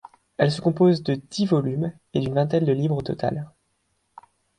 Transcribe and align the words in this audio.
Elle 0.37 0.51
se 0.51 0.61
compose 0.61 1.03
de 1.03 1.13
dix 1.13 1.45
volumes 1.45 1.93
et 2.15 2.19
d'une 2.21 2.33
vingtaine 2.33 2.65
de 2.65 2.71
livres 2.71 2.97
au 2.97 3.03
total. 3.03 3.51